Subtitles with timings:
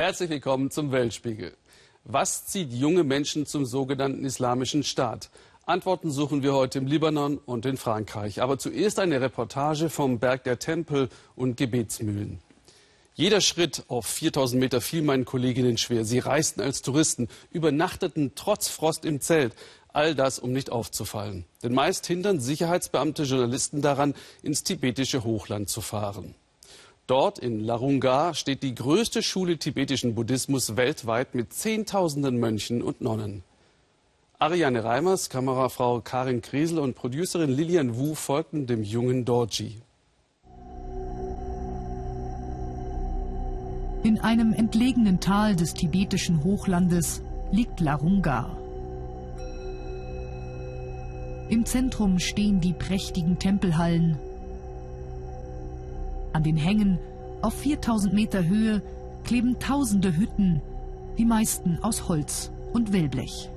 [0.00, 1.54] Herzlich willkommen zum Weltspiegel.
[2.04, 5.28] Was zieht junge Menschen zum sogenannten Islamischen Staat?
[5.66, 8.40] Antworten suchen wir heute im Libanon und in Frankreich.
[8.40, 12.40] Aber zuerst eine Reportage vom Berg der Tempel und Gebetsmühlen.
[13.14, 16.06] Jeder Schritt auf 4000 Meter fiel meinen Kolleginnen schwer.
[16.06, 19.54] Sie reisten als Touristen, übernachteten trotz Frost im Zelt.
[19.92, 21.44] All das, um nicht aufzufallen.
[21.62, 26.34] Denn meist hindern Sicherheitsbeamte Journalisten daran, ins tibetische Hochland zu fahren.
[27.10, 33.42] Dort in Larunga steht die größte Schule tibetischen Buddhismus weltweit mit Zehntausenden Mönchen und Nonnen.
[34.38, 39.82] Ariane Reimers, Kamerafrau Karin Kriesel und Producerin Lilian Wu folgten dem jungen Dorji.
[44.04, 48.56] In einem entlegenen Tal des tibetischen Hochlandes liegt Larunga.
[51.48, 54.16] Im Zentrum stehen die prächtigen Tempelhallen
[56.32, 56.98] an den Hängen
[57.42, 58.82] auf 4000 Meter Höhe
[59.24, 60.60] kleben tausende Hütten,
[61.18, 63.50] die meisten aus Holz und Wellblech.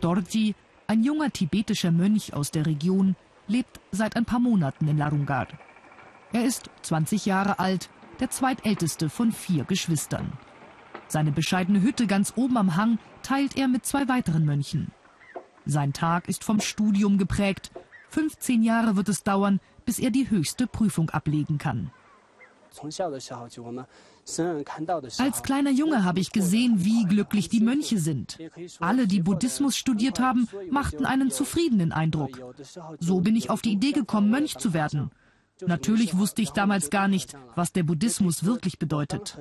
[0.00, 0.54] Dorji,
[0.86, 5.48] ein junger tibetischer Mönch aus der Region, lebt seit ein paar Monaten in Larungar.
[6.32, 10.32] Er ist 20 Jahre alt, der zweitälteste von vier Geschwistern.
[11.08, 14.92] Seine bescheidene Hütte ganz oben am Hang teilt er mit zwei weiteren Mönchen.
[15.66, 17.70] Sein Tag ist vom Studium geprägt
[18.10, 21.90] 15 Jahre wird es dauern, bis er die höchste Prüfung ablegen kann.
[25.18, 28.38] Als kleiner Junge habe ich gesehen, wie glücklich die Mönche sind.
[28.78, 32.40] Alle, die Buddhismus studiert haben, machten einen zufriedenen Eindruck.
[33.00, 35.10] So bin ich auf die Idee gekommen, Mönch zu werden.
[35.66, 39.36] Natürlich wusste ich damals gar nicht, was der Buddhismus wirklich bedeutet.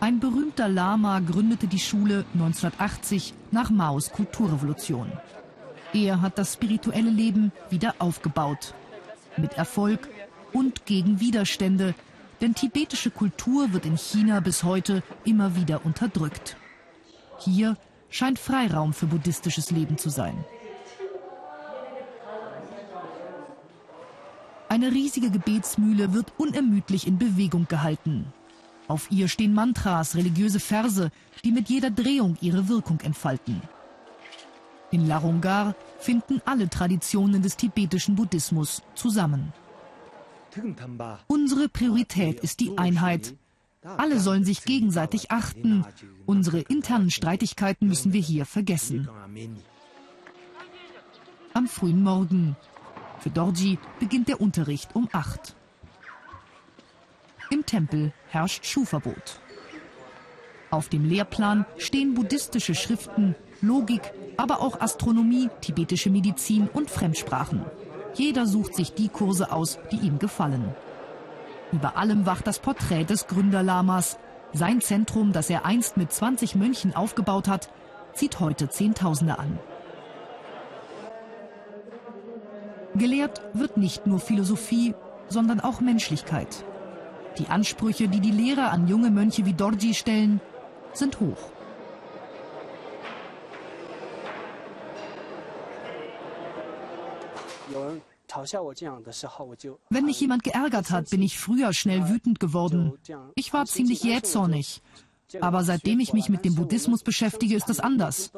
[0.00, 5.10] Ein berühmter Lama gründete die Schule 1980 nach Maos Kulturrevolution.
[5.92, 8.74] Er hat das spirituelle Leben wieder aufgebaut.
[9.36, 10.08] Mit Erfolg
[10.52, 11.96] und gegen Widerstände,
[12.40, 16.56] denn tibetische Kultur wird in China bis heute immer wieder unterdrückt.
[17.40, 17.76] Hier
[18.08, 20.44] scheint Freiraum für buddhistisches Leben zu sein.
[24.68, 28.32] Eine riesige Gebetsmühle wird unermüdlich in Bewegung gehalten.
[28.88, 31.10] Auf ihr stehen Mantras, religiöse Verse,
[31.44, 33.60] die mit jeder Drehung ihre Wirkung entfalten.
[34.90, 39.52] In Larungar finden alle Traditionen des tibetischen Buddhismus zusammen.
[41.26, 43.36] Unsere Priorität ist die Einheit.
[43.82, 45.84] Alle sollen sich gegenseitig achten.
[46.24, 49.08] Unsere internen Streitigkeiten müssen wir hier vergessen.
[51.52, 52.56] Am frühen Morgen.
[53.18, 55.54] Für Dorji beginnt der Unterricht um acht.
[57.50, 59.40] Im Tempel herrscht Schuhverbot.
[60.70, 67.64] Auf dem Lehrplan stehen buddhistische Schriften, Logik, aber auch Astronomie, tibetische Medizin und Fremdsprachen.
[68.14, 70.74] Jeder sucht sich die Kurse aus, die ihm gefallen.
[71.72, 74.18] Über allem wacht das Porträt des Gründerlamas.
[74.52, 77.70] Sein Zentrum, das er einst mit 20 Mönchen aufgebaut hat,
[78.12, 79.58] zieht heute Zehntausende an.
[82.94, 84.94] Gelehrt wird nicht nur Philosophie,
[85.28, 86.64] sondern auch Menschlichkeit.
[87.38, 90.40] Die Ansprüche, die die Lehrer an junge Mönche wie Dorji stellen,
[90.92, 91.52] sind hoch.
[99.90, 102.92] Wenn mich jemand geärgert hat, bin ich früher schnell wütend geworden.
[103.34, 104.82] Ich war ziemlich jähzornig.
[105.40, 108.32] Aber seitdem ich mich mit dem Buddhismus beschäftige, ist das anders.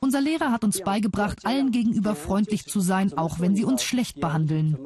[0.00, 4.20] Unser Lehrer hat uns beigebracht, allen gegenüber freundlich zu sein, auch wenn sie uns schlecht
[4.20, 4.78] behandeln.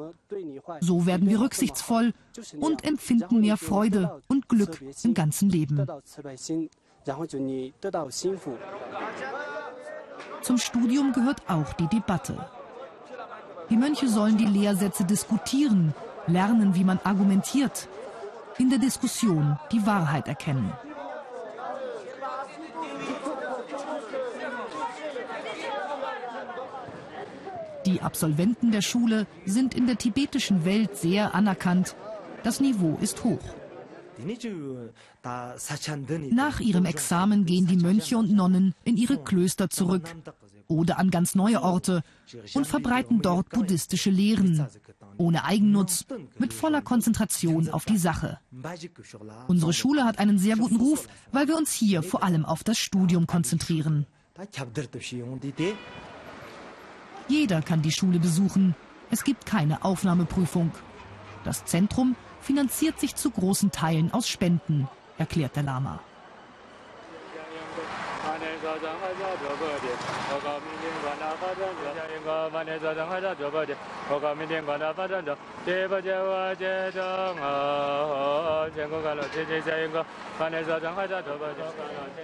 [0.81, 2.13] So werden wir rücksichtsvoll
[2.59, 5.85] und empfinden mehr Freude und Glück im ganzen Leben.
[10.41, 12.49] Zum Studium gehört auch die Debatte.
[13.69, 15.93] Die Mönche sollen die Lehrsätze diskutieren,
[16.25, 17.87] lernen, wie man argumentiert,
[18.57, 20.73] in der Diskussion die Wahrheit erkennen.
[27.89, 31.95] Die Absolventen der Schule sind in der tibetischen Welt sehr anerkannt.
[32.43, 33.39] Das Niveau ist hoch.
[36.31, 40.03] Nach ihrem Examen gehen die Mönche und Nonnen in ihre Klöster zurück
[40.67, 42.03] oder an ganz neue Orte
[42.53, 44.67] und verbreiten dort buddhistische Lehren,
[45.17, 46.05] ohne Eigennutz,
[46.37, 48.39] mit voller Konzentration auf die Sache.
[49.47, 52.77] Unsere Schule hat einen sehr guten Ruf, weil wir uns hier vor allem auf das
[52.77, 54.05] Studium konzentrieren.
[57.29, 58.75] Jeder kann die Schule besuchen.
[59.11, 60.71] Es gibt keine Aufnahmeprüfung.
[61.43, 65.99] Das Zentrum finanziert sich zu großen Teilen aus Spenden, erklärt der Lama.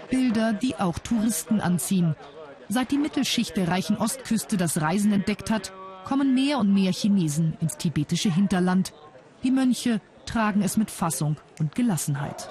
[0.10, 2.16] Bilder, die auch Touristen anziehen.
[2.70, 5.74] Seit die Mittelschicht der reichen Ostküste das Reisen entdeckt hat,
[6.06, 8.94] kommen mehr und mehr Chinesen ins tibetische Hinterland.
[9.44, 12.50] Die Mönche tragen es mit Fassung und Gelassenheit.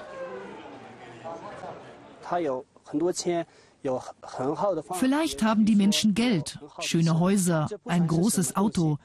[4.93, 8.97] Vielleicht haben die Menschen Geld, schöne Häuser, ein großes Auto.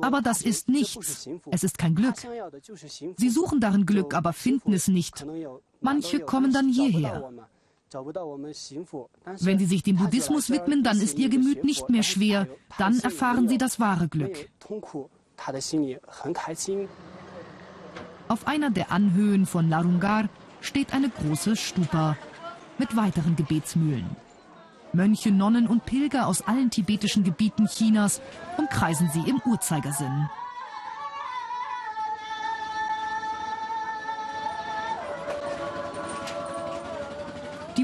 [0.00, 1.28] Aber das ist nichts.
[1.50, 2.16] Es ist kein Glück.
[3.16, 5.24] Sie suchen darin Glück, aber finden es nicht.
[5.80, 7.30] Manche kommen dann hierher.
[7.94, 12.46] Wenn sie sich dem Buddhismus widmen, dann ist ihr Gemüt nicht mehr schwer.
[12.78, 14.48] Dann erfahren sie das wahre Glück.
[18.28, 20.28] Auf einer der Anhöhen von Larungar
[20.60, 22.16] steht eine große Stupa
[22.78, 24.16] mit weiteren Gebetsmühlen.
[24.92, 28.20] Mönche, Nonnen und Pilger aus allen tibetischen Gebieten Chinas
[28.58, 30.28] umkreisen sie im Uhrzeigersinn.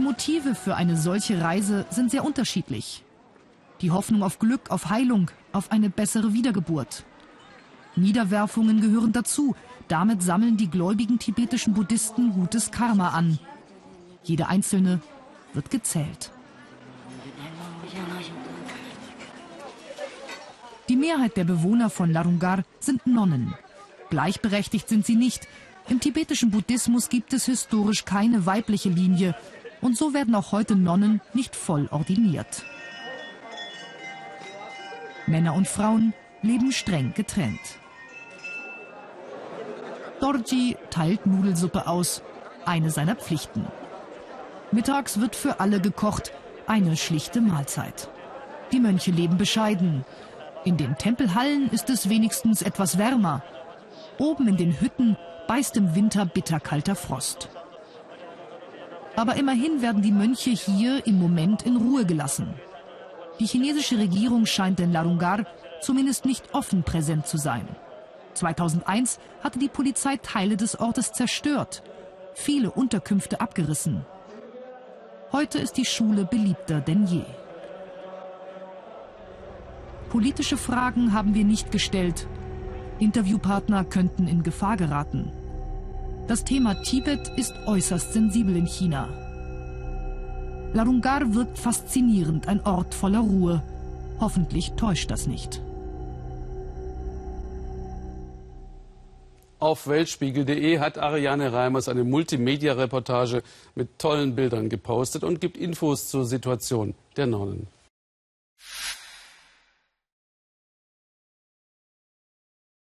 [0.08, 3.04] Motive für eine solche Reise sind sehr unterschiedlich.
[3.82, 7.04] Die Hoffnung auf Glück, auf Heilung, auf eine bessere Wiedergeburt.
[7.94, 9.54] Niederwerfungen gehören dazu.
[9.86, 13.38] Damit sammeln die gläubigen tibetischen Buddhisten gutes Karma an.
[14.22, 15.02] Jede einzelne
[15.52, 16.30] wird gezählt.
[20.88, 23.52] Die Mehrheit der Bewohner von Larungar sind Nonnen.
[24.08, 25.46] Gleichberechtigt sind sie nicht.
[25.90, 29.34] Im tibetischen Buddhismus gibt es historisch keine weibliche Linie.
[29.80, 32.64] Und so werden auch heute Nonnen nicht voll ordiniert.
[35.26, 37.60] Männer und Frauen leben streng getrennt.
[40.20, 42.22] Dorji teilt Nudelsuppe aus,
[42.64, 43.66] eine seiner Pflichten.
[44.72, 46.32] Mittags wird für alle gekocht,
[46.66, 48.10] eine schlichte Mahlzeit.
[48.72, 50.04] Die Mönche leben bescheiden.
[50.64, 53.42] In den Tempelhallen ist es wenigstens etwas wärmer.
[54.18, 55.16] Oben in den Hütten
[55.46, 57.48] beißt im Winter bitterkalter Frost.
[59.18, 62.54] Aber immerhin werden die Mönche hier im Moment in Ruhe gelassen.
[63.40, 65.44] Die chinesische Regierung scheint in Larungar
[65.80, 67.66] zumindest nicht offen präsent zu sein.
[68.34, 71.82] 2001 hatte die Polizei Teile des Ortes zerstört,
[72.32, 74.06] viele Unterkünfte abgerissen.
[75.32, 77.24] Heute ist die Schule beliebter denn je.
[80.10, 82.28] Politische Fragen haben wir nicht gestellt.
[83.00, 85.32] Interviewpartner könnten in Gefahr geraten.
[86.28, 89.08] Das Thema Tibet ist äußerst sensibel in China.
[90.74, 93.62] Larungar wirkt faszinierend, ein Ort voller Ruhe.
[94.20, 95.62] Hoffentlich täuscht das nicht.
[99.58, 103.42] Auf weltspiegel.de hat Ariane Reimers eine Multimedia-Reportage
[103.74, 107.68] mit tollen Bildern gepostet und gibt Infos zur Situation der Nonnen.